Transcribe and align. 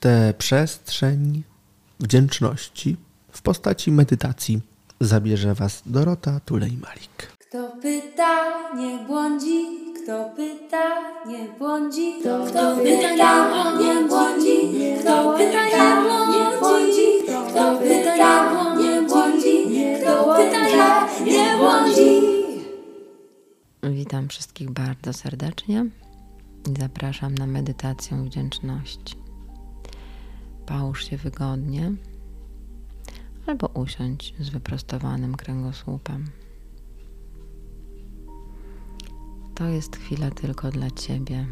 tę 0.00 0.34
przestrzeń 0.38 1.42
wdzięczności 2.00 2.96
w 3.32 3.42
postaci 3.42 3.92
medytacji 3.92 4.60
zabierze 5.00 5.54
Was 5.54 5.82
Dorota 5.86 6.40
Tulej-Malik. 6.40 7.32
Kto 7.38 7.72
pyta, 7.82 8.34
nie 8.76 8.98
błądzi, 9.06 9.64
kto 10.02 10.30
pyta, 10.36 10.84
nie 11.26 11.44
błądzi, 11.58 12.12
kto, 12.20 12.44
kto 12.46 12.76
pyta, 12.76 13.32
nie 13.78 14.08
błądzi, 14.08 14.58
kto 15.00 15.36
pyta, 15.38 16.02
nie 16.32 16.58
błądzi, 16.58 17.06
kto 17.50 17.78
pyta, 17.78 18.74
nie 18.78 19.02
błądzi, 19.08 19.56
kto 20.00 20.36
pyta, 20.36 21.08
nie 21.24 21.56
błądzi. 21.58 22.20
Witam 23.82 24.28
wszystkich 24.28 24.70
bardzo 24.70 25.12
serdecznie 25.12 25.86
i 26.70 26.80
zapraszam 26.80 27.34
na 27.34 27.46
medytację 27.46 28.24
wdzięczności. 28.24 29.19
Połóż 30.70 31.04
się 31.04 31.16
wygodnie 31.16 31.92
albo 33.46 33.66
usiądź 33.66 34.34
z 34.40 34.48
wyprostowanym 34.48 35.34
kręgosłupem. 35.34 36.24
To 39.54 39.64
jest 39.64 39.96
chwila 39.96 40.30
tylko 40.30 40.70
dla 40.70 40.90
Ciebie. 40.90 41.46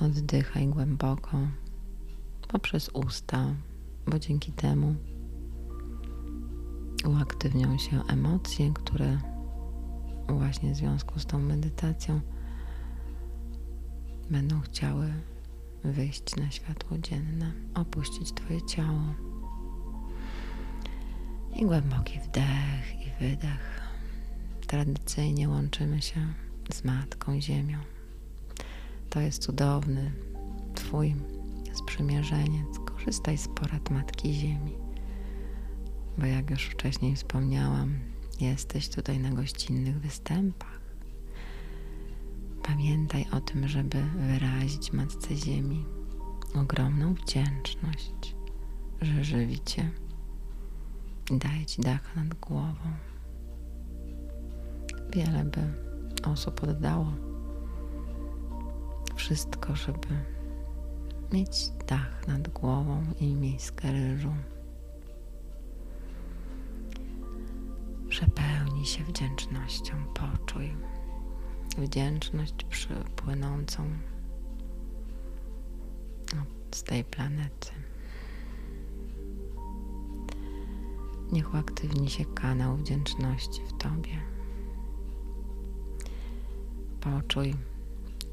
Oddychaj 0.00 0.66
głęboko 0.66 1.38
poprzez 2.48 2.88
usta, 2.88 3.54
bo 4.06 4.18
dzięki 4.18 4.52
temu 4.52 4.94
uaktywnią 7.08 7.78
się 7.78 8.02
emocje, 8.08 8.72
które 8.74 9.18
właśnie 10.28 10.72
w 10.72 10.76
związku 10.76 11.18
z 11.18 11.26
tą 11.26 11.38
medytacją 11.38 12.20
będą 14.30 14.60
chciały 14.60 15.12
wyjść 15.84 16.36
na 16.36 16.50
światło 16.50 16.98
dzienne, 16.98 17.52
opuścić 17.74 18.32
Twoje 18.32 18.62
ciało. 18.62 19.14
I 21.56 21.66
głęboki 21.66 22.18
wdech 22.20 23.06
i 23.06 23.10
wydech. 23.20 23.80
Tradycyjnie 24.66 25.48
łączymy 25.48 26.02
się 26.02 26.34
z 26.72 26.84
Matką 26.84 27.40
Ziemią. 27.40 27.78
To 29.10 29.20
jest 29.20 29.42
cudowny 29.42 30.12
Twój 30.74 31.14
sprzymierzeniec. 31.72 32.78
Korzystaj 32.86 33.38
z 33.38 33.48
porad 33.48 33.90
Matki 33.90 34.34
Ziemi, 34.34 34.72
bo 36.18 36.26
jak 36.26 36.50
już 36.50 36.64
wcześniej 36.64 37.16
wspomniałam, 37.16 37.98
jesteś 38.40 38.88
tutaj 38.88 39.18
na 39.18 39.30
gościnnych 39.30 40.00
występach. 40.00 40.80
Pamiętaj 42.62 43.26
o 43.32 43.40
tym, 43.40 43.68
żeby 43.68 44.02
wyrazić 44.02 44.92
Matce 44.92 45.36
Ziemi 45.36 45.84
ogromną 46.54 47.14
wdzięczność, 47.14 48.34
że 49.00 49.24
żywi 49.24 49.60
Cię 49.60 49.90
i 51.30 51.38
daje 51.38 51.66
Ci 51.66 51.82
dach 51.82 52.16
nad 52.16 52.34
głową. 52.34 52.90
Wiele 55.12 55.44
by 55.44 55.60
osób 56.30 56.62
oddało 56.62 57.12
wszystko, 59.14 59.76
żeby 59.76 60.08
mieć 61.32 61.68
dach 61.86 62.28
nad 62.28 62.48
głową 62.48 63.02
i 63.20 63.34
miskę 63.34 63.92
ryżu. 63.92 64.34
Przepełnij 68.08 68.84
się 68.84 69.04
wdzięcznością, 69.04 69.94
poczuj 70.14 70.76
wdzięczność 71.78 72.64
przypłynącą 72.70 73.90
z 76.74 76.82
tej 76.82 77.04
planety. 77.04 77.70
Niech 81.32 81.54
uaktywni 81.54 82.10
się 82.10 82.24
kanał 82.24 82.76
wdzięczności 82.76 83.60
w 83.68 83.82
Tobie. 83.82 84.20
Poczuj 87.00 87.54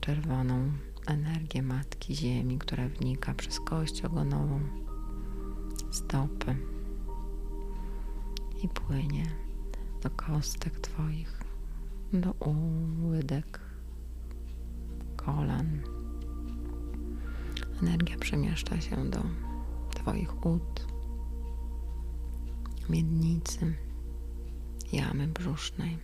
czerwoną 0.01 0.71
energię 1.07 1.61
Matki 1.61 2.15
Ziemi, 2.15 2.59
która 2.59 2.89
wnika 2.89 3.33
przez 3.33 3.59
kość 3.59 4.05
ogonową, 4.05 4.59
stopy 5.91 6.55
i 8.63 8.67
płynie 8.67 9.25
do 10.03 10.09
kostek 10.09 10.79
Twoich, 10.79 11.36
do 12.13 12.33
łydek, 13.03 13.59
kolan. 15.15 15.81
Energia 17.81 18.17
przemieszcza 18.17 18.81
się 18.81 19.09
do 19.09 19.23
Twoich 19.95 20.45
ud, 20.45 20.87
miednicy, 22.89 23.75
jamy 24.93 25.27
brzusznej. 25.27 25.97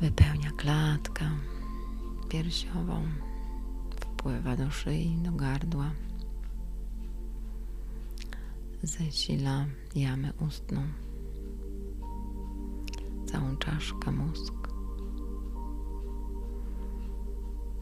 Wypełnia 0.00 0.50
klatkę 0.50 1.30
piersiową, 2.28 3.02
wpływa 4.00 4.56
do 4.56 4.70
szyi, 4.70 5.18
do 5.22 5.32
gardła, 5.32 5.90
zasila 8.82 9.66
jamę 9.94 10.32
ustną, 10.40 10.82
całą 13.32 13.56
czaszkę 13.56 14.10
mózg 14.10 14.54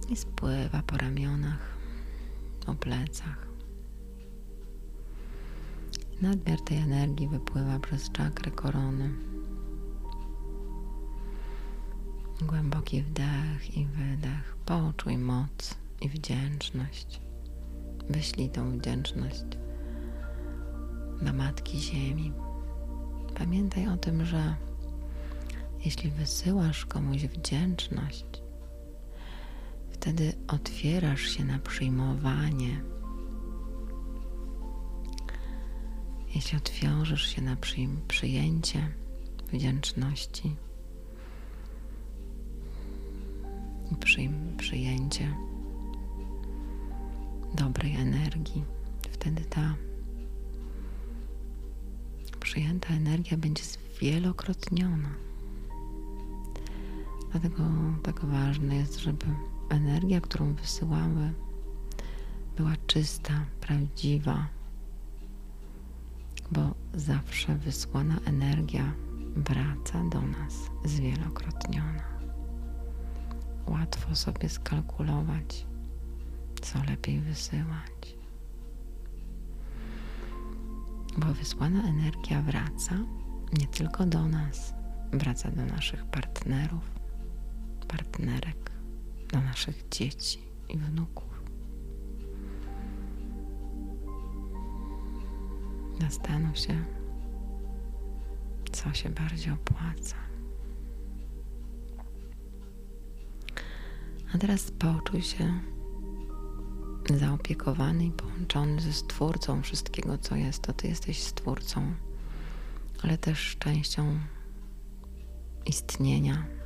i 0.08 0.16
spływa 0.16 0.82
po 0.86 0.96
ramionach, 0.96 1.78
po 2.66 2.74
plecach. 2.74 3.48
Nadmiar 6.22 6.60
tej 6.60 6.78
energii 6.78 7.28
wypływa 7.28 7.78
przez 7.78 8.10
czakrę 8.10 8.50
korony. 8.50 9.10
Głęboki 12.42 13.02
wdech 13.02 13.76
i 13.76 13.86
wydech. 13.86 14.56
Poczuj 14.66 15.18
moc 15.18 15.74
i 16.00 16.08
wdzięczność. 16.08 17.20
Wyślij 18.08 18.50
tą 18.50 18.78
wdzięczność 18.78 19.44
do 21.22 21.32
Matki 21.32 21.78
Ziemi. 21.78 22.32
Pamiętaj 23.38 23.88
o 23.88 23.96
tym, 23.96 24.24
że 24.24 24.56
jeśli 25.84 26.10
wysyłasz 26.10 26.86
komuś 26.86 27.22
wdzięczność, 27.22 28.24
wtedy 29.91 30.32
otwierasz 30.48 31.22
się 31.22 31.44
na 31.44 31.58
przyjmowanie. 31.58 32.80
Jeśli 36.34 36.58
otworzysz 36.58 37.26
się 37.26 37.42
na 37.42 37.56
przyjęcie 38.08 38.88
wdzięczności 39.52 40.56
i 43.92 43.97
przyjęcie 44.56 45.34
dobrej 47.54 47.97
energii, 47.97 48.64
wtedy 49.10 49.44
ta 49.44 49.74
przyjęta 52.41 52.94
energia 52.94 53.36
będzie 53.36 53.62
zwielokrotniona. 53.64 55.29
Dlatego 57.30 57.62
tak 58.02 58.24
ważne 58.24 58.76
jest, 58.76 58.98
żeby 58.98 59.26
energia, 59.68 60.20
którą 60.20 60.54
wysyłamy, 60.54 61.32
była 62.56 62.72
czysta, 62.86 63.44
prawdziwa, 63.60 64.46
bo 66.50 66.74
zawsze 66.94 67.54
wysłana 67.56 68.18
energia 68.24 68.92
wraca 69.36 70.04
do 70.04 70.20
nas 70.20 70.54
zwielokrotniona. 70.84 72.04
Łatwo 73.66 74.16
sobie 74.16 74.48
skalkulować, 74.48 75.66
co 76.62 76.84
lepiej 76.84 77.21
wysyłać. 77.21 78.16
Bo 81.18 81.34
wysłana 81.34 81.82
energia 81.88 82.42
wraca 82.42 82.94
nie 83.59 83.66
tylko 83.66 84.06
do 84.06 84.28
nas, 84.28 84.74
wraca 85.12 85.50
do 85.50 85.66
naszych 85.66 86.04
partnerów, 86.04 86.99
partnerek, 87.91 88.71
do 89.33 89.41
naszych 89.41 89.89
dzieci 89.89 90.39
i 90.69 90.78
wnuków. 90.78 91.42
Zastanów 96.01 96.59
się, 96.59 96.84
co 98.72 98.95
się 98.95 99.09
bardziej 99.09 99.53
opłaca. 99.53 100.16
A 104.34 104.39
teraz 104.39 104.71
poczuj 104.71 105.22
się 105.22 105.60
zaopiekowany 107.19 108.04
i 108.04 108.10
połączony 108.10 108.81
ze 108.81 108.92
Stwórcą 108.92 109.63
wszystkiego, 109.63 110.19
co 110.19 110.37
jest. 110.37 110.63
To 110.63 110.72
Ty 110.72 110.89
jesteś 110.89 111.22
Stwórcą, 111.22 111.95
ale 113.03 113.19
też 113.19 113.57
częścią 113.59 114.19
istnienia 115.66 116.59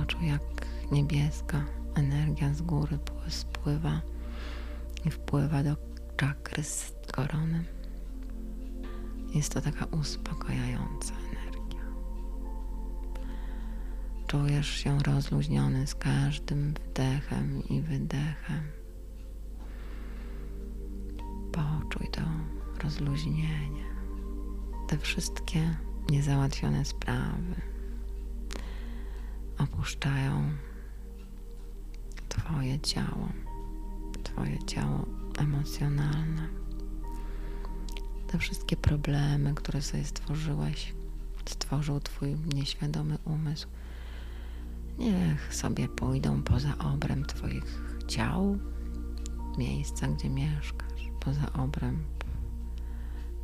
Poczuj, 0.00 0.26
jak 0.28 0.42
niebieska 0.92 1.64
energia 1.94 2.54
z 2.54 2.62
góry 2.62 2.98
spływa 3.28 4.00
i 5.04 5.10
wpływa 5.10 5.62
do 5.62 5.76
czakry 6.16 6.62
z 6.62 6.92
korony. 7.12 7.64
Jest 9.34 9.54
to 9.54 9.60
taka 9.60 9.84
uspokajająca 9.84 11.14
energia. 11.14 11.80
Czujesz 14.26 14.68
się 14.68 14.98
rozluźniony 14.98 15.86
z 15.86 15.94
każdym 15.94 16.74
wdechem 16.74 17.62
i 17.68 17.80
wydechem. 17.80 18.62
Poczuj 21.52 22.08
to 22.12 22.22
rozluźnienie, 22.84 23.84
te 24.88 24.98
wszystkie 24.98 25.76
niezałatwione 26.10 26.84
sprawy 26.84 27.70
opuszczają 29.62 30.50
Twoje 32.28 32.80
ciało, 32.80 33.28
Twoje 34.22 34.58
ciało 34.66 35.06
emocjonalne. 35.38 36.48
Te 38.26 38.38
wszystkie 38.38 38.76
problemy, 38.76 39.54
które 39.54 39.82
sobie 39.82 40.04
stworzyłeś, 40.04 40.94
stworzył 41.44 42.00
Twój 42.00 42.36
nieświadomy 42.54 43.18
umysł, 43.24 43.68
niech 44.98 45.54
sobie 45.54 45.88
pójdą 45.88 46.42
poza 46.42 46.78
obręb 46.78 47.26
Twoich 47.26 47.82
ciał, 48.08 48.58
miejsca, 49.58 50.08
gdzie 50.08 50.30
mieszkasz, 50.30 51.10
poza 51.20 51.52
obręb 51.52 52.24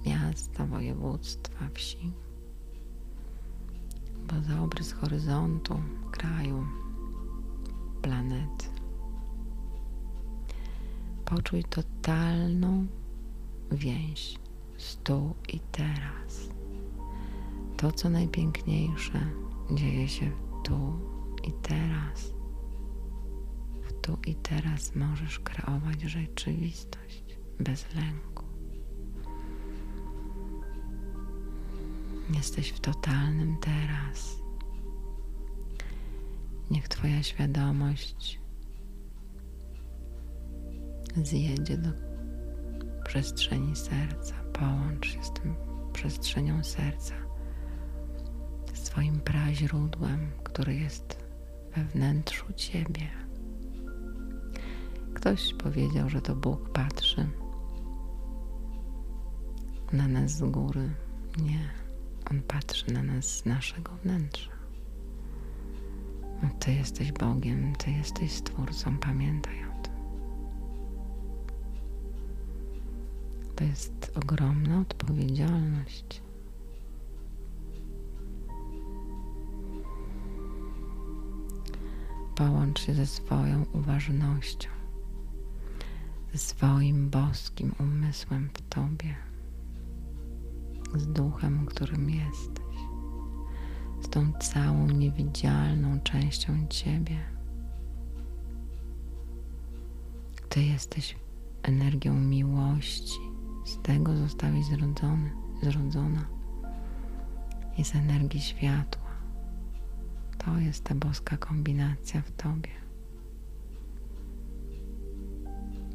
miasta, 0.07 0.67
województwa, 0.67 1.69
wsi, 1.75 2.13
poza 4.29 4.63
obrys 4.63 4.93
horyzontu, 4.93 5.81
kraju, 6.11 6.67
planety. 8.03 8.67
Poczuj 11.25 11.65
totalną 11.65 12.87
więź 13.73 14.39
z 14.79 14.97
tu 14.97 15.35
i 15.49 15.61
teraz. 15.61 16.49
To, 17.77 17.93
co 17.93 18.11
najpiękniejsze, 18.11 19.27
dzieje 19.71 20.09
się 20.09 20.31
tu 20.65 20.93
i 21.45 21.53
teraz. 21.63 22.35
W 23.83 23.93
tu 23.93 24.19
i 24.27 24.35
teraz 24.35 24.95
możesz 24.95 25.39
kreować 25.39 26.03
rzeczywistość 26.03 27.25
bez 27.61 27.95
lęku. 27.95 28.36
Jesteś 32.35 32.69
w 32.71 32.81
totalnym 32.81 33.57
teraz. 33.61 34.37
Niech 36.71 36.89
Twoja 36.89 37.23
świadomość 37.23 38.41
zjedzie 41.25 41.79
do 41.79 41.91
przestrzeni 43.05 43.77
serca, 43.77 44.35
połącz 44.53 45.07
się 45.07 45.23
z 45.23 45.33
tym 45.33 45.55
przestrzenią 45.93 46.65
serca, 46.65 47.15
z 48.75 48.81
Twoim 48.81 49.21
praźródłem, 49.21 50.31
który 50.45 50.75
jest 50.75 51.27
we 51.77 51.85
wnętrzu 51.85 52.53
Ciebie. 52.57 53.09
Ktoś 55.15 55.55
powiedział, 55.55 56.09
że 56.09 56.21
to 56.21 56.37
Bóg 56.37 56.73
patrzy 56.73 57.29
na 59.93 60.09
nas 60.09 60.31
z 60.31 60.43
góry. 60.51 60.91
Nie, 61.39 61.86
On 62.31 62.43
patrzy 62.43 62.93
na 62.93 63.03
nas 63.03 63.39
z 63.39 63.45
naszego 63.47 63.93
wnętrza. 64.05 64.51
Ty 66.61 66.73
jesteś 66.73 67.13
Bogiem, 67.13 67.77
Ty 67.77 67.91
jesteś 67.91 68.33
Stwórcą, 68.33 68.99
pamiętaj 68.99 69.65
o 69.65 69.83
tym. 69.83 69.93
To 73.57 73.65
jest 73.65 74.13
ogromna 74.15 74.81
odpowiedzialność. 74.81 76.23
Połącz 82.35 82.81
się 82.81 82.95
ze 82.95 83.07
swoją 83.07 83.67
uważnością, 83.73 84.69
ze 86.33 86.39
swoim 86.39 87.11
boskim 87.11 87.75
umysłem 87.81 88.51
w 88.55 88.75
Tobie, 88.75 89.15
z 90.95 91.07
duchem, 91.07 91.67
którym 91.67 92.11
jesteś, 92.11 92.77
z 94.01 94.09
tą 94.09 94.33
całą 94.33 94.87
niewidzialną 94.87 96.01
częścią 96.01 96.67
Ciebie. 96.69 97.19
Ty 100.49 100.63
jesteś 100.63 101.17
energią 101.63 102.15
miłości 102.15 103.19
z 103.65 103.83
tego 103.83 104.17
zostałeś 104.17 104.65
zrodzony, 104.65 105.31
zrodzona. 105.63 106.27
Z 107.85 107.95
energii 107.95 108.41
światła. 108.41 109.11
To 110.39 110.59
jest 110.59 110.85
ta 110.85 110.95
boska 110.95 111.37
kombinacja 111.37 112.23
w 112.23 112.33
Tobie. 112.33 112.71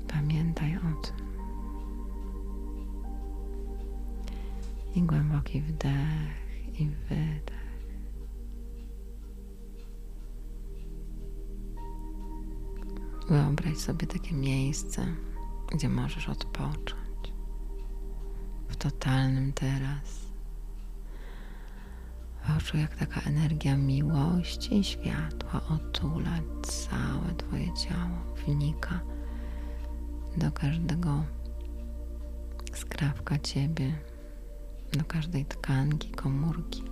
Pamiętaj 0.07 0.77
o 0.77 1.01
tym. 1.07 1.40
I 4.95 5.01
głęboki 5.01 5.61
wdech 5.61 6.79
i 6.79 6.87
wydech. 6.87 7.61
Wyobraź 13.29 13.77
sobie 13.77 14.07
takie 14.07 14.33
miejsce, 14.35 15.05
gdzie 15.71 15.89
możesz 15.89 16.29
odpocząć 16.29 17.01
totalnym 18.81 19.53
teraz. 19.53 20.31
Poczuj, 22.47 22.81
jak 22.81 22.95
taka 22.95 23.21
energia 23.21 23.77
miłości 23.77 24.79
i 24.79 24.83
światła 24.83 25.61
otula 25.69 26.39
całe 26.61 27.35
Twoje 27.37 27.73
ciało, 27.73 28.35
wnika 28.45 28.99
do 30.37 30.51
każdego 30.51 31.23
skrawka 32.73 33.39
Ciebie, 33.39 33.93
do 34.97 35.05
każdej 35.05 35.45
tkanki, 35.45 36.11
komórki. 36.11 36.83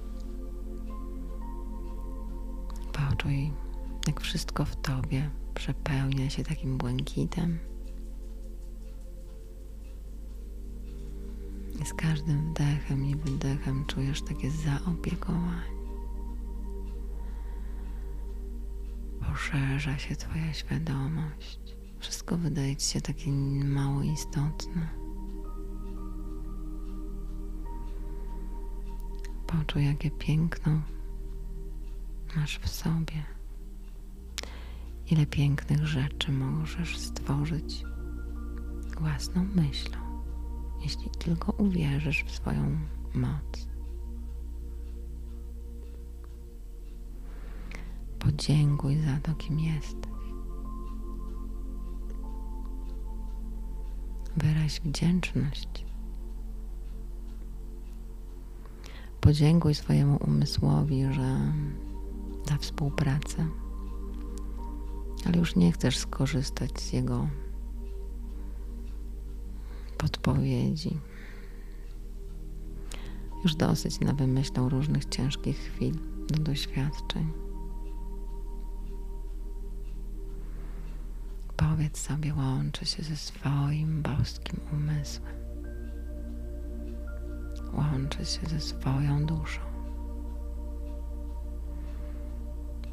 Poczuj, 2.93 3.51
jak 4.07 4.21
wszystko 4.21 4.65
w 4.65 4.75
Tobie 4.75 5.29
przepełnia 5.53 6.29
się 6.29 6.43
takim 6.43 6.77
błękitem 6.77 7.59
I 11.81 11.85
z 11.85 11.93
każdym 11.93 12.53
wdechem 12.53 13.05
i 13.05 13.15
wydechem 13.15 13.85
czujesz 13.85 14.21
takie 14.21 14.51
zaopiekowanie. 14.51 15.79
Poszerza 19.19 19.97
się 19.97 20.15
Twoja 20.15 20.53
świadomość. 20.53 21.59
Wszystko 21.99 22.37
wydaje 22.37 22.75
Ci 22.75 22.87
się 22.87 23.01
takie 23.01 23.31
mało 23.31 24.01
istotne. 24.01 24.98
Poczuj, 29.51 29.85
jakie 29.85 30.11
piękno 30.11 30.81
masz 32.35 32.59
w 32.59 32.69
sobie. 32.69 33.23
Ile 35.11 35.25
pięknych 35.25 35.87
rzeczy 35.87 36.31
możesz 36.31 36.97
stworzyć 36.97 37.83
własną 38.99 39.47
myślą 39.55 40.09
jeśli 40.81 41.09
tylko 41.09 41.51
uwierzysz 41.51 42.23
w 42.23 42.31
swoją 42.31 42.77
moc. 43.13 43.67
Podziękuj 48.19 48.97
za 48.97 49.19
to, 49.23 49.35
kim 49.35 49.59
jesteś. 49.59 50.09
Wyraź 54.37 54.81
wdzięczność. 54.81 55.88
Podziękuj 59.29 59.75
swojemu 59.75 60.17
umysłowi, 60.27 61.03
że 61.13 61.53
za 62.49 62.57
współpracę, 62.57 63.47
ale 65.25 65.37
już 65.37 65.55
nie 65.55 65.71
chcesz 65.71 65.97
skorzystać 65.97 66.81
z 66.81 66.93
jego 66.93 67.27
podpowiedzi. 69.97 70.97
Już 73.43 73.55
dosyć 73.55 73.99
na 73.99 74.13
wymyślał 74.13 74.69
różnych 74.69 75.05
ciężkich 75.05 75.57
chwil 75.57 75.95
do 76.27 76.39
doświadczeń. 76.39 77.31
Powiedz 81.57 82.01
sobie, 82.01 82.33
łączy 82.33 82.85
się 82.85 83.03
ze 83.03 83.15
swoim 83.15 84.01
boskim 84.01 84.59
umysłem. 84.73 85.48
Łączy 87.79 88.25
się 88.25 88.47
ze 88.47 88.59
swoją 88.59 89.25
duszą. 89.25 89.61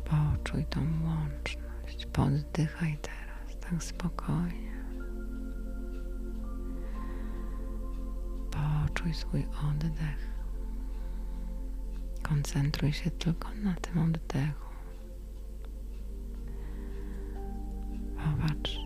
Poczuj 0.04 0.64
tą 0.64 0.80
łączność. 0.80 2.06
Poddychaj 2.12 2.98
teraz 3.02 3.60
tak 3.60 3.82
spokojnie. 3.84 4.76
Poczuj 8.50 9.14
swój 9.14 9.46
oddech. 9.70 10.36
Koncentruj 12.22 12.92
się 12.92 13.10
tylko 13.10 13.48
na 13.64 13.74
tym 13.74 13.98
oddechu. 13.98 14.66
Popatrz. 18.16 18.78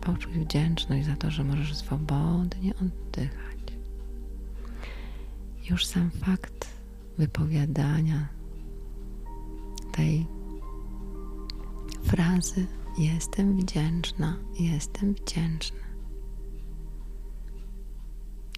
Poczuj 0.00 0.32
wdzięczność 0.32 1.06
za 1.06 1.16
to, 1.16 1.30
że 1.30 1.44
możesz 1.44 1.76
swobodnie 1.76 2.74
oddychać. 2.76 3.59
Już 5.70 5.86
sam 5.86 6.10
fakt 6.10 6.68
wypowiadania 7.18 8.28
tej 9.92 10.26
frazy 12.02 12.66
jestem 12.98 13.56
wdzięczna, 13.56 14.36
jestem 14.60 15.14
wdzięczny 15.14 15.78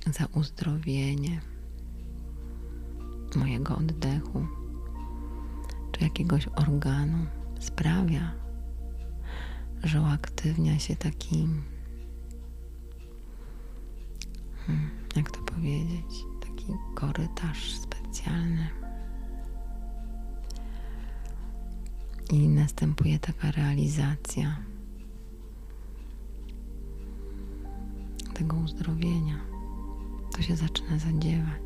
za 0.07 0.26
uzdrowienie 0.35 1.40
mojego 3.37 3.76
oddechu 3.76 4.47
czy 5.92 6.04
jakiegoś 6.04 6.49
organu. 6.49 7.26
Sprawia, 7.61 8.33
że 9.85 10.00
uaktywnia 10.00 10.78
się 10.78 10.97
taki, 10.97 11.49
hmm, 14.66 14.90
jak 15.16 15.31
to 15.31 15.38
powiedzieć, 15.38 16.31
taki 16.62 16.78
korytarz 16.95 17.75
specjalny. 17.75 18.69
I 22.31 22.49
następuje 22.49 23.19
taka 23.19 23.50
realizacja 23.50 24.57
tego 28.35 28.57
uzdrowienia. 28.57 29.40
To 30.37 30.42
się 30.42 30.57
zaczyna 30.57 30.99
zadziewać. 30.99 31.62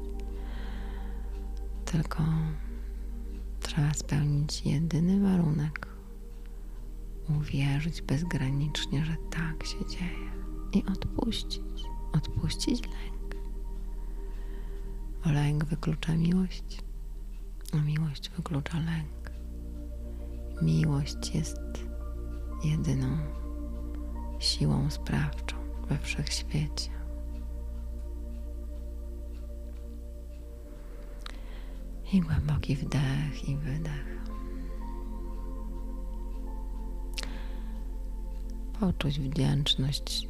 Tylko 1.85 2.23
trzeba 3.61 3.95
spełnić 3.95 4.67
jedyny 4.67 5.21
warunek. 5.21 5.87
Uwierzyć 7.41 8.03
bezgranicznie, 8.03 9.05
że 9.05 9.17
tak 9.31 9.67
się 9.67 9.87
dzieje 9.87 10.31
i 10.73 10.85
odpuścić. 10.93 11.63
Odpuścić 12.13 12.83
lęk. 12.83 13.16
Bo 15.27 15.33
lęk 15.33 15.65
wyklucza 15.65 16.17
miłość, 16.17 16.83
a 17.73 17.77
miłość 17.77 18.31
wyklucza 18.31 18.79
lęk. 18.79 19.31
Miłość 20.63 21.35
jest 21.35 21.61
jedyną 22.65 23.19
siłą 24.39 24.91
sprawczą 24.91 25.57
we 25.89 25.99
wszechświecie. 25.99 26.91
I 32.13 32.21
głęboki 32.21 32.77
wdech 32.77 33.49
i 33.49 33.57
wydech. 33.57 34.21
Poczuć 38.81 39.21
wdzięczność 39.21 40.29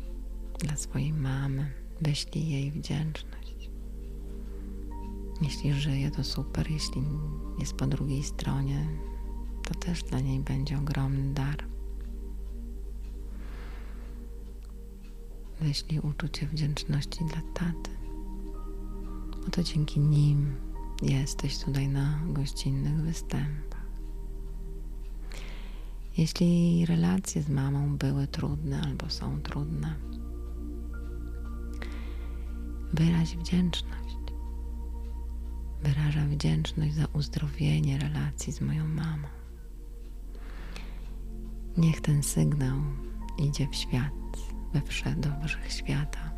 dla 0.59 0.76
swojej 0.76 1.12
mamy. 1.12 1.73
Wyślij 2.00 2.49
jej 2.49 2.73
wdzięczność. 2.73 3.46
Jeśli 5.40 5.73
żyje, 5.73 6.11
to 6.11 6.25
super. 6.25 6.71
Jeśli 6.71 7.02
jest 7.59 7.75
po 7.75 7.87
drugiej 7.87 8.23
stronie, 8.23 8.88
to 9.62 9.75
też 9.75 10.02
dla 10.02 10.21
niej 10.21 10.40
będzie 10.40 10.78
ogromny 10.78 11.35
dar. 11.35 11.64
Wyślij 15.61 16.00
uczucie 16.00 16.47
wdzięczności 16.47 17.25
dla 17.25 17.40
taty, 17.55 17.90
bo 19.45 19.50
to 19.50 19.62
dzięki 19.62 20.00
nim 20.00 20.55
jesteś 21.02 21.59
tutaj 21.59 21.88
na 21.88 22.21
gościnnych 22.26 22.95
występach. 22.95 23.87
Jeśli 26.16 26.87
relacje 26.87 27.43
z 27.43 27.49
mamą 27.49 27.97
były 27.97 28.26
trudne 28.26 28.83
albo 28.83 29.11
są 29.11 29.40
trudne, 29.40 29.95
wyraź 32.93 33.37
wdzięczność. 33.37 34.06
Wyrażam 35.87 36.31
wdzięczność 36.31 36.95
za 36.95 37.07
uzdrowienie 37.12 37.99
relacji 37.99 38.52
z 38.52 38.61
moją 38.61 38.88
mamą. 38.88 39.28
Niech 41.76 42.00
ten 42.00 42.23
sygnał 42.23 42.81
idzie 43.38 43.69
w 43.69 43.75
świat, 43.75 44.12
we 44.73 44.81
wszechświata. 44.81 45.40
do 45.40 45.49
wszechświata. 45.49 46.31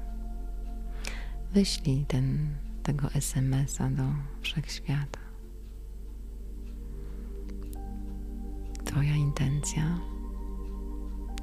Wyślij 1.52 2.05
ten 2.07 2.55
tego 2.83 3.12
SMS-a 3.12 3.90
do 3.90 4.05
wszechświata. 4.40 5.21
Twoja 8.85 9.14
intencja 9.14 9.99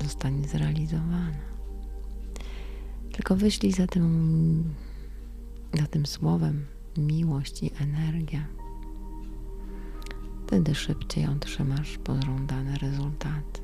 zostanie 0.03 0.47
zrealizowana. 0.47 1.45
Tylko 3.13 3.35
wyślij 3.35 3.71
za 3.71 3.87
tym, 3.87 4.75
za 5.73 5.87
tym 5.87 6.05
słowem 6.05 6.74
miłość 6.97 7.63
i 7.63 7.71
energia. 7.79 8.47
Wtedy 10.47 10.75
szybciej 10.75 11.27
otrzymasz 11.27 11.97
pożądane 11.97 12.77
rezultaty. 12.77 13.61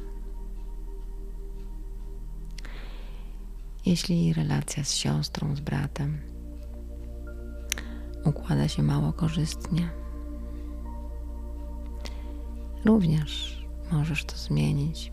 Jeśli 3.85 4.33
relacja 4.33 4.83
z 4.83 4.93
siostrą, 4.93 5.55
z 5.55 5.59
bratem 5.59 6.17
układa 8.25 8.67
się 8.67 8.83
mało 8.83 9.13
korzystnie. 9.13 9.89
Również 12.85 13.61
możesz 13.91 14.25
to 14.25 14.37
zmienić, 14.37 15.11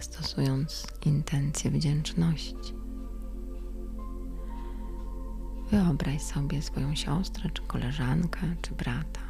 stosując 0.00 0.86
intencję 1.06 1.70
wdzięczności. 1.70 2.79
Wyobraź 5.70 6.22
sobie 6.22 6.62
swoją 6.62 6.94
siostrę, 6.94 7.50
czy 7.50 7.62
koleżankę, 7.62 8.40
czy 8.62 8.74
brata, 8.74 9.20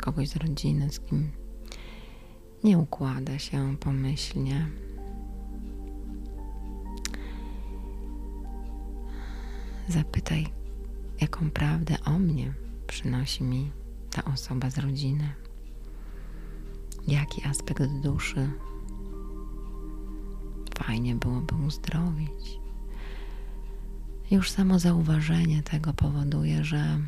kogoś 0.00 0.28
z 0.28 0.36
rodziny, 0.36 0.90
z 0.90 1.00
kim 1.00 1.30
nie 2.64 2.78
układa 2.78 3.38
się 3.38 3.76
pomyślnie. 3.80 4.66
Zapytaj, 9.88 10.46
jaką 11.20 11.50
prawdę 11.50 11.96
o 12.04 12.18
mnie 12.18 12.54
przynosi 12.86 13.44
mi 13.44 13.70
ta 14.10 14.24
osoba 14.24 14.70
z 14.70 14.78
rodziny. 14.78 15.34
Jaki 17.06 17.44
aspekt 17.44 17.82
duszy 18.02 18.50
fajnie 20.78 21.14
byłoby 21.14 21.54
uzdrowić. 21.66 22.60
Już 24.30 24.50
samo 24.50 24.78
zauważenie 24.78 25.62
tego 25.62 25.92
powoduje, 25.92 26.64
że 26.64 26.98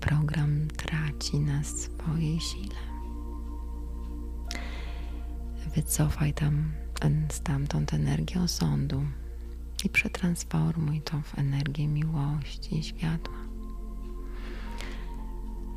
program 0.00 0.68
traci 0.76 1.40
na 1.40 1.64
swojej 1.64 2.40
sile. 2.40 2.76
Wycofaj 5.74 6.34
tam 6.34 6.72
stamtąd 7.28 7.94
energię 7.94 8.40
osądu 8.40 9.06
i 9.84 9.88
przetransformuj 9.88 11.00
to 11.00 11.20
w 11.20 11.38
energię 11.38 11.88
miłości 11.88 12.78
i 12.78 12.82
światła. 12.82 13.36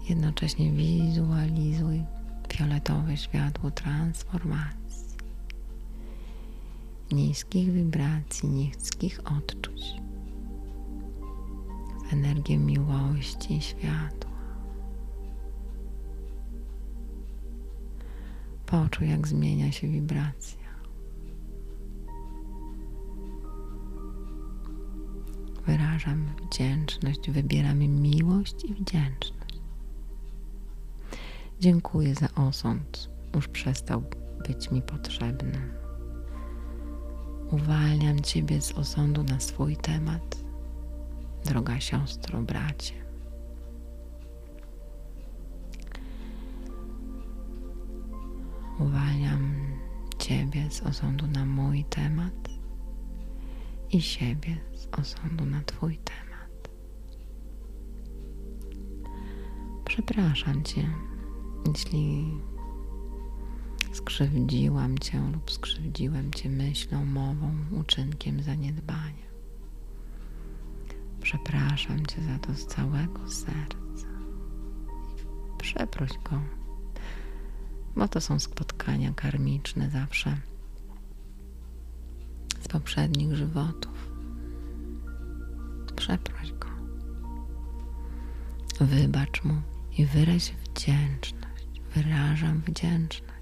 Jednocześnie 0.09 0.71
wizualizuj 0.71 2.03
fioletowe 2.53 3.17
światło 3.17 3.71
transformacji, 3.71 5.08
niskich 7.11 7.71
wibracji, 7.71 8.49
niskich 8.49 9.19
odczuć 9.37 9.81
w 12.09 12.13
energię 12.13 12.57
miłości 12.57 13.53
i 13.53 13.61
światła. 13.61 14.31
Poczuj, 18.65 19.09
jak 19.09 19.27
zmienia 19.27 19.71
się 19.71 19.87
wibracja. 19.87 20.59
wyrażam 25.69 26.25
wdzięczność, 26.45 27.31
wybieramy 27.31 27.87
miłość 27.87 28.65
i 28.65 28.73
wdzięczność. 28.73 29.59
Dziękuję 31.59 32.15
za 32.15 32.27
osąd, 32.35 33.09
już 33.35 33.47
przestał 33.47 34.03
być 34.47 34.71
mi 34.71 34.81
potrzebny. 34.81 35.88
Uwalniam 37.51 38.19
Ciebie 38.19 38.61
z 38.61 38.71
osądu 38.71 39.23
na 39.23 39.39
swój 39.39 39.77
temat, 39.77 40.43
droga 41.45 41.79
siostro, 41.79 42.41
bracie. 42.41 42.93
Uwalniam 48.79 49.55
Ciebie 50.19 50.71
z 50.71 50.81
osądu 50.81 51.27
na 51.27 51.45
mój 51.45 51.83
temat 51.83 52.49
i 53.91 54.01
siebie 54.01 54.57
z 54.73 54.87
osądu 54.99 55.45
na 55.45 55.61
Twój 55.63 55.97
temat. 55.97 56.69
Przepraszam 59.85 60.63
Cię, 60.63 60.89
jeśli 61.67 62.31
skrzywdziłam 63.99 64.99
Cię 64.99 65.19
lub 65.33 65.51
skrzywdziłem 65.51 66.33
Cię 66.33 66.49
myślą, 66.49 67.05
mową, 67.05 67.51
uczynkiem, 67.71 68.43
zaniedbaniem. 68.43 69.29
Przepraszam 71.21 72.05
Cię 72.05 72.21
za 72.21 72.39
to 72.39 72.53
z 72.53 72.65
całego 72.65 73.27
serca. 73.27 74.07
Przeproś 75.57 76.09
go, 76.09 76.41
bo 77.95 78.07
to 78.07 78.21
są 78.21 78.39
spotkania 78.39 79.13
karmiczne 79.13 79.89
zawsze 79.89 80.37
z 82.61 82.67
poprzednich 82.67 83.35
żywotów. 83.35 84.11
Przeproś 85.95 86.51
go. 86.51 86.67
Wybacz 88.81 89.43
mu 89.43 89.61
i 89.97 90.05
wyraź 90.05 90.51
wdzięczność. 90.51 91.81
Wyrażam 91.95 92.61
wdzięczność 92.61 93.38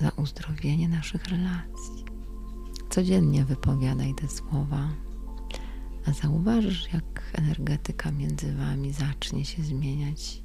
za 0.00 0.10
uzdrowienie 0.10 0.88
naszych 0.88 1.24
relacji. 1.24 2.04
Codziennie 2.90 3.44
wypowiadaj 3.44 4.14
te 4.14 4.28
słowa, 4.28 4.88
a 6.06 6.12
zauważysz, 6.12 6.92
jak 6.92 7.32
energetyka 7.34 8.12
między 8.12 8.56
wami 8.56 8.92
zacznie 8.92 9.44
się 9.44 9.62
zmieniać 9.62 10.42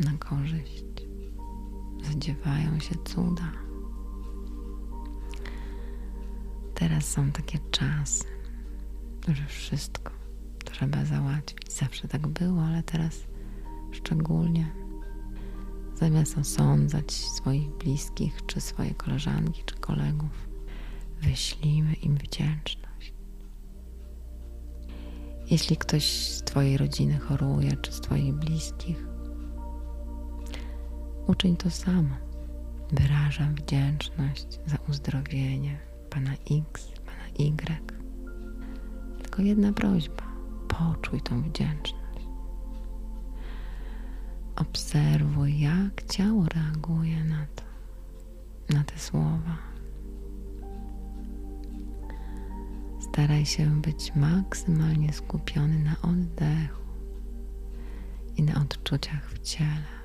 na 0.00 0.12
korzyść. 0.12 0.84
Zadziewają 2.02 2.80
się 2.80 2.94
cuda. 3.04 3.52
Teraz 6.74 7.08
są 7.08 7.32
takie 7.32 7.58
czasy, 7.70 8.24
że 9.28 9.46
wszystko 9.46 10.12
trzeba 10.64 11.04
załatwić. 11.04 11.72
Zawsze 11.72 12.08
tak 12.08 12.26
było, 12.26 12.62
ale 12.62 12.82
teraz 12.82 13.26
szczególnie. 13.92 14.79
Zamiast 16.00 16.38
osądzać 16.38 17.12
swoich 17.12 17.70
bliskich, 17.70 18.46
czy 18.46 18.60
swoje 18.60 18.94
koleżanki, 18.94 19.62
czy 19.66 19.74
kolegów, 19.74 20.48
wyślijmy 21.22 21.92
im 21.92 22.14
wdzięczność. 22.16 23.14
Jeśli 25.50 25.76
ktoś 25.76 26.04
z 26.04 26.42
Twojej 26.42 26.76
rodziny 26.76 27.18
choruje, 27.18 27.76
czy 27.76 27.92
z 27.92 28.00
Twoich 28.00 28.34
bliskich, 28.34 29.06
uczyń 31.26 31.56
to 31.56 31.70
samo. 31.70 32.16
Wyrażam 32.92 33.54
wdzięczność 33.54 34.46
za 34.66 34.76
uzdrowienie 34.88 35.78
pana 36.10 36.32
X, 36.32 36.92
pana 37.06 37.28
Y. 37.38 37.80
Tylko 39.22 39.42
jedna 39.42 39.72
prośba: 39.72 40.22
poczuj 40.68 41.20
tą 41.20 41.42
wdzięczność. 41.42 41.99
Obserwuj, 44.60 45.60
jak 45.60 46.02
ciało 46.02 46.44
reaguje 46.44 47.24
na 47.24 47.46
to, 47.56 47.62
na 48.74 48.84
te 48.84 48.98
słowa. 48.98 49.56
Staraj 53.00 53.46
się 53.46 53.80
być 53.80 54.14
maksymalnie 54.14 55.12
skupiony 55.12 55.78
na 55.78 56.10
oddechu 56.10 56.82
i 58.36 58.42
na 58.42 58.60
odczuciach 58.60 59.30
w 59.30 59.38
ciele. 59.38 60.00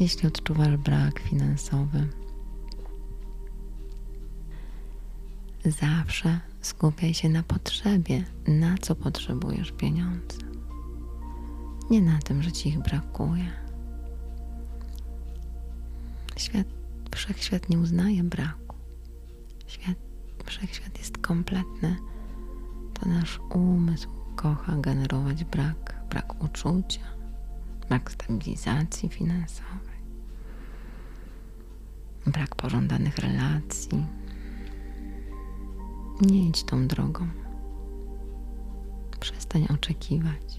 Jeśli 0.00 0.28
odczuwasz 0.28 0.76
brak 0.76 1.18
finansowy, 1.18 2.08
zawsze 5.64 6.40
skupiaj 6.66 7.14
się 7.14 7.28
na 7.28 7.42
potrzebie, 7.42 8.24
na 8.46 8.78
co 8.78 8.94
potrzebujesz 8.94 9.72
pieniądze. 9.72 10.38
Nie 11.90 12.02
na 12.02 12.18
tym, 12.18 12.42
że 12.42 12.52
ci 12.52 12.68
ich 12.68 12.78
brakuje. 12.78 13.50
Świat, 16.36 16.66
wszechświat 17.14 17.68
nie 17.68 17.78
uznaje 17.78 18.22
braku. 18.22 18.76
Świat, 19.66 19.96
wszechświat 20.44 20.98
jest 20.98 21.18
kompletny. 21.18 21.96
To 22.94 23.08
nasz 23.08 23.40
umysł 23.54 24.08
kocha 24.36 24.76
generować 24.76 25.44
brak, 25.44 25.94
brak 26.10 26.44
uczucia, 26.44 27.06
brak 27.88 28.10
stabilizacji 28.10 29.08
finansowej 29.08 29.96
brak 32.26 32.54
pożądanych 32.54 33.18
relacji. 33.18 34.06
Nie 36.20 36.48
idź 36.48 36.64
tą 36.64 36.86
drogą. 36.86 37.28
Przestań 39.20 39.66
oczekiwać. 39.74 40.58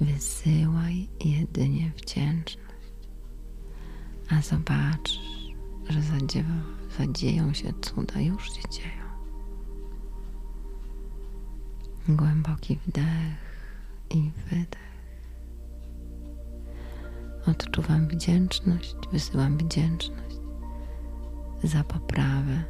Wysyłaj 0.00 1.08
jedynie 1.24 1.92
wdzięczność. 1.96 2.60
A 4.30 4.42
zobaczysz, 4.42 5.54
że 5.88 6.02
zadziewa, 6.02 6.54
zadzieją 6.98 7.52
się 7.54 7.72
cuda, 7.80 8.20
już 8.20 8.52
się 8.52 8.62
dzieją. 8.70 9.10
Głęboki 12.08 12.78
wdech 12.86 13.66
i 14.10 14.30
wydech. 14.50 14.90
Odczuwam 17.46 18.08
wdzięczność, 18.08 18.96
wysyłam 19.12 19.58
wdzięczność 19.58 20.36
za 21.64 21.84
poprawę 21.84 22.64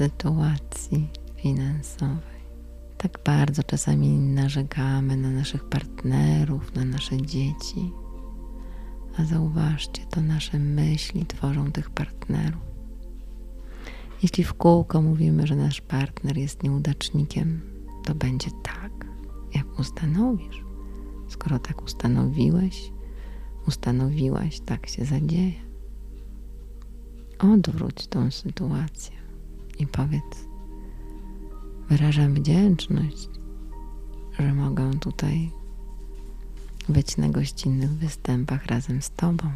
sytuacji 0.00 1.08
finansowej. 1.36 2.40
Tak 2.96 3.18
bardzo 3.24 3.62
czasami 3.62 4.08
narzekamy 4.18 5.16
na 5.16 5.30
naszych 5.30 5.64
partnerów, 5.64 6.74
na 6.74 6.84
nasze 6.84 7.22
dzieci. 7.22 7.92
A 9.18 9.24
zauważcie, 9.24 10.02
to 10.10 10.20
nasze 10.20 10.58
myśli 10.58 11.26
tworzą 11.26 11.72
tych 11.72 11.90
partnerów. 11.90 12.62
Jeśli 14.22 14.44
w 14.44 14.54
kółko 14.54 15.02
mówimy, 15.02 15.46
że 15.46 15.56
nasz 15.56 15.80
partner 15.80 16.38
jest 16.38 16.62
nieudacznikiem, 16.62 17.60
to 18.04 18.14
będzie 18.14 18.50
tak, 18.62 18.92
jak 19.54 19.78
ustanowisz. 19.78 20.64
Skoro 21.28 21.58
tak 21.58 21.82
ustanowiłeś, 21.82 22.92
ustanowiłaś, 23.68 24.60
tak 24.60 24.86
się 24.86 25.04
zadzieje. 25.04 25.60
Odwróć 27.38 28.06
tą 28.06 28.30
sytuację 28.30 29.19
i 29.80 29.86
powiedz: 29.86 30.48
Wyrażam 31.88 32.34
wdzięczność, 32.34 33.28
że 34.38 34.54
mogę 34.54 34.90
tutaj 34.90 35.50
być 36.88 37.16
na 37.16 37.28
gościnnych 37.28 37.90
występach 37.90 38.66
razem 38.66 39.02
z 39.02 39.10
Tobą. 39.10 39.50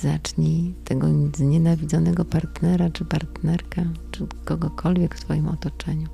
Zacznij 0.00 0.74
tego 0.84 1.06
znienawidzonego 1.36 2.24
partnera 2.24 2.90
czy 2.90 3.04
partnerkę, 3.04 3.84
czy 4.10 4.26
kogokolwiek 4.44 5.14
w 5.14 5.20
Twoim 5.20 5.48
otoczeniu 5.48 6.08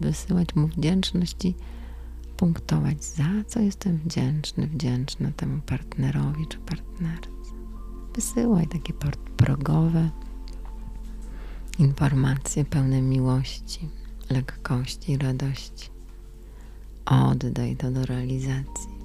wysyłać 0.00 0.54
mu 0.54 0.66
wdzięczność 0.66 1.44
i 1.44 1.54
punktować, 2.36 3.04
za 3.04 3.28
co 3.46 3.60
jestem 3.60 3.98
wdzięczny, 3.98 4.66
wdzięczna 4.66 5.30
temu 5.36 5.62
partnerowi 5.66 6.46
czy 6.46 6.58
partnerce. 6.58 7.30
Wysyłaj 8.14 8.66
takie 8.66 8.92
progowe 9.36 10.10
informacje 11.78 12.64
pełne 12.64 13.02
miłości, 13.02 13.88
lekkości 14.30 15.12
i 15.12 15.18
radości. 15.18 15.90
Oddaj 17.06 17.76
to 17.76 17.90
do 17.90 18.06
realizacji. 18.06 18.96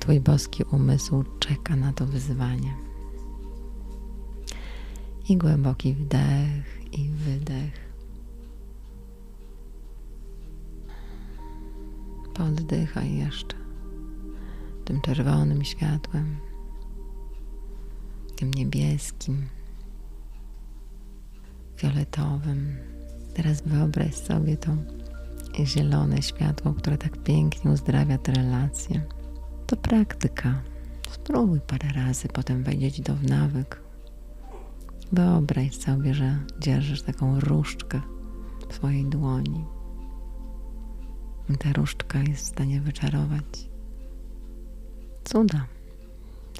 Twój 0.00 0.20
boski 0.20 0.64
umysł 0.64 1.24
czeka 1.38 1.76
na 1.76 1.92
to 1.92 2.06
wyzwanie. 2.06 2.74
I 5.28 5.36
głęboki 5.36 5.94
wdech 5.94 6.80
i 6.92 7.10
wydech. 7.10 7.90
Poddychaj 12.34 13.16
jeszcze 13.16 13.56
tym 14.84 15.00
czerwonym 15.00 15.64
światłem 15.64 16.36
tym 18.40 18.54
niebieskim, 18.54 19.46
fioletowym. 21.80 22.76
Teraz 23.34 23.62
wyobraź 23.62 24.14
sobie 24.14 24.56
to 24.56 24.76
zielone 25.64 26.22
światło, 26.22 26.74
które 26.74 26.98
tak 26.98 27.22
pięknie 27.22 27.70
uzdrawia 27.70 28.18
te 28.18 28.32
relacje. 28.32 29.02
To 29.66 29.76
praktyka. 29.76 30.62
Spróbuj 31.10 31.60
parę 31.60 31.88
razy, 31.92 32.28
potem 32.28 32.62
wejdzieć 32.62 33.00
do 33.00 33.14
w 33.14 33.22
nawyk. 33.22 33.82
Wyobraź 35.12 35.76
sobie, 35.76 36.14
że 36.14 36.38
dzierżysz 36.58 37.02
taką 37.02 37.40
różdżkę 37.40 38.00
w 38.68 38.74
swojej 38.74 39.04
dłoni. 39.04 39.64
ta 41.58 41.72
różdżka 41.72 42.18
jest 42.18 42.44
w 42.44 42.48
stanie 42.48 42.80
wyczarować 42.80 43.70
cuda. 45.24 45.66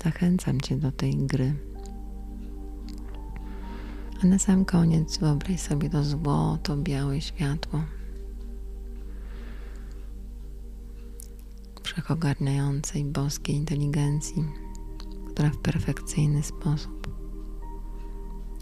Zachęcam 0.05 0.61
Cię 0.61 0.77
do 0.77 0.93
tej 0.93 1.17
gry. 1.17 1.70
A 4.23 4.27
na 4.27 4.39
sam 4.39 4.65
koniec 4.65 5.19
wyobraź 5.19 5.61
sobie 5.61 5.91
to 5.91 6.05
złoto, 6.05 6.77
białe 6.77 7.21
światło. 7.21 7.83
Wszechogarniającej 11.83 13.05
boskiej 13.05 13.57
inteligencji, 13.57 14.45
która 15.33 15.51
w 15.51 15.57
perfekcyjny 15.57 16.43
sposób 16.43 17.01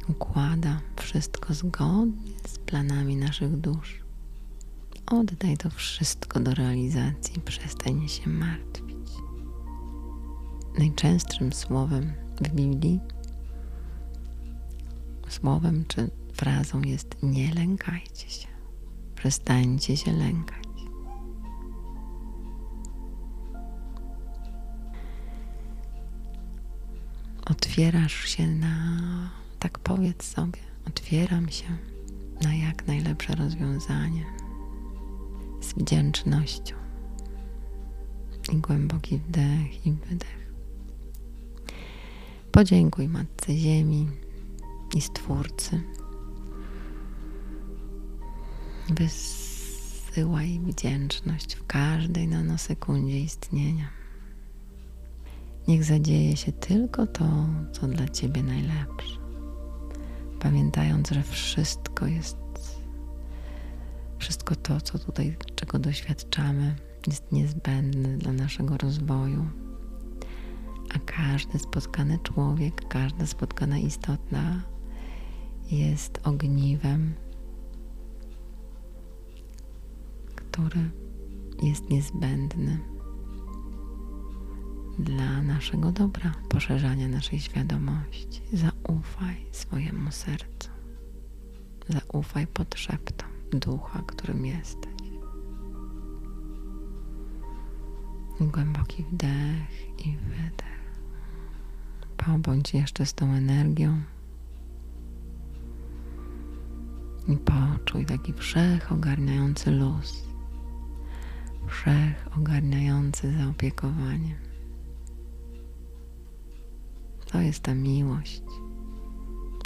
układa 0.09 0.81
wszystko 0.97 1.55
zgodnie 1.55 2.33
z 2.47 2.59
planami 2.59 3.17
naszych 3.17 3.57
dusz. 3.57 4.01
Oddaj 5.07 5.57
to 5.57 5.71
wszystko 5.71 6.41
do 6.41 6.55
realizacji, 6.55 7.41
przestań 7.41 8.09
się 8.09 8.31
martwić. 8.31 9.09
Najczęstszym 10.79 11.53
słowem 11.53 12.13
w 12.41 12.49
Biblii, 12.49 13.01
słowem 15.31 15.85
czy 15.89 16.11
frazą 16.33 16.83
jest 16.83 17.17
nie 17.23 17.55
lękajcie 17.55 18.31
się, 18.31 18.49
przestańcie 19.15 19.97
się 19.97 20.13
lękać. 20.13 20.69
Otwierasz 27.51 28.25
się 28.25 28.47
na, 28.47 28.87
tak 29.59 29.79
powiedz 29.79 30.25
sobie, 30.25 30.61
otwieram 30.89 31.49
się 31.49 31.77
na 32.43 32.55
jak 32.55 32.87
najlepsze 32.87 33.35
rozwiązanie 33.35 34.25
z 35.61 35.73
wdzięcznością 35.73 36.75
i 38.53 38.57
głęboki 38.57 39.19
wdech 39.19 39.87
i 39.87 39.93
wydech. 39.93 40.53
Podziękuj 42.53 43.09
Matce 43.09 43.57
Ziemi 43.57 44.07
i 44.95 45.01
Stwórcy. 45.01 45.81
Wysyłaj 48.91 50.61
wdzięczność 50.61 51.55
w 51.55 51.67
każdej 51.67 52.29
nanosekundzie 52.29 53.21
istnienia. 53.21 53.89
Niech 55.69 55.85
zadzieje 55.85 56.37
się 56.37 56.53
tylko 56.53 57.07
to, 57.07 57.49
co 57.73 57.87
dla 57.87 58.09
Ciebie 58.09 58.43
najlepsze. 58.43 59.19
Pamiętając, 60.41 61.11
że 61.11 61.23
wszystko 61.23 62.07
jest, 62.07 62.37
wszystko 64.19 64.57
to, 64.57 64.81
co 64.81 64.99
tutaj, 64.99 65.37
czego 65.55 65.79
doświadczamy, 65.79 66.77
jest 67.07 67.33
niezbędne 67.33 68.19
dla 68.19 68.33
naszego 68.33 68.77
rozwoju. 68.77 69.49
A 70.95 70.99
każdy 70.99 71.59
spotkany 71.59 72.19
człowiek, 72.23 72.89
każda 72.89 73.27
spotkana 73.27 73.79
istotna 73.79 74.63
jest 75.71 76.21
ogniwem, 76.25 77.15
który 80.35 80.91
jest 81.63 81.91
niezbędny 81.91 82.79
dla 84.99 85.43
naszego 85.43 85.93
dobra, 85.93 86.33
poszerzania 86.49 87.09
naszej 87.09 87.41
świadomości. 87.41 88.41
Zaufaj 88.53 89.47
swojemu 89.53 90.13
sercu. 90.13 90.71
Zaufaj 91.89 92.47
podszeptom 92.47 93.29
ducha, 93.53 94.03
którym 94.07 94.47
jesteś. 94.47 94.93
Głęboki 98.41 99.05
wdech 99.13 99.89
i 100.07 100.17
wydech. 100.17 100.99
Pobądź 102.17 102.75
jeszcze 102.75 103.07
z 103.07 103.15
tą 103.15 103.33
energią. 103.33 104.03
I 107.29 107.37
poczuj 107.37 108.05
taki 108.05 108.33
wszechogarniający 108.33 109.71
luz, 109.71 110.25
wszechogarniający 111.67 113.33
zaopiekowanie. 113.39 114.37
To 117.27 117.41
jest 117.41 117.63
ta 117.63 117.75
miłość, 117.75 118.43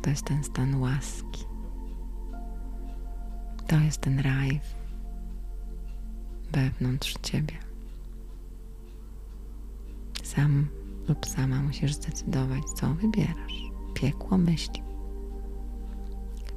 to 0.03 0.11
jest 0.11 0.25
ten 0.25 0.45
stan 0.45 0.75
łaski, 0.75 1.45
to 3.67 3.77
jest 3.77 4.01
ten 4.01 4.19
raj 4.19 4.61
wewnątrz 6.53 7.15
ciebie. 7.23 7.55
Sam 10.23 10.67
lub 11.09 11.27
sama 11.27 11.63
musisz 11.63 11.93
zdecydować, 11.93 12.65
co 12.65 12.95
wybierasz: 12.95 13.63
piekło 13.95 14.39
myśli 14.39 14.83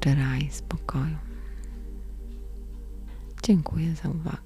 czy 0.05 0.15
raj 0.15 0.49
spokoju. 0.51 1.17
Dziękuję 3.43 3.95
za 4.03 4.09
uwagę. 4.09 4.44